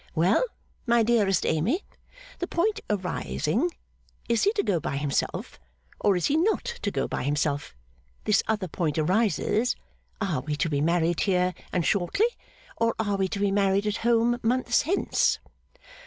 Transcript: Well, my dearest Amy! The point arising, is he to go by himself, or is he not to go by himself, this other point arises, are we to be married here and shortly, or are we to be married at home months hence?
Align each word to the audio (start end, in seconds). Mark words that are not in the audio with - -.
Well, 0.15 0.43
my 0.87 1.03
dearest 1.03 1.45
Amy! 1.45 1.83
The 2.39 2.47
point 2.47 2.79
arising, 2.89 3.69
is 4.27 4.45
he 4.45 4.51
to 4.53 4.63
go 4.63 4.79
by 4.79 4.97
himself, 4.97 5.59
or 5.99 6.15
is 6.15 6.25
he 6.25 6.37
not 6.37 6.65
to 6.81 6.89
go 6.89 7.07
by 7.07 7.21
himself, 7.21 7.75
this 8.23 8.41
other 8.47 8.67
point 8.67 8.97
arises, 8.97 9.75
are 10.19 10.39
we 10.41 10.55
to 10.55 10.69
be 10.69 10.81
married 10.81 11.19
here 11.19 11.53
and 11.71 11.85
shortly, 11.85 12.25
or 12.77 12.95
are 12.97 13.15
we 13.17 13.27
to 13.27 13.37
be 13.39 13.51
married 13.51 13.85
at 13.85 13.97
home 13.97 14.39
months 14.41 14.81
hence? 14.81 15.37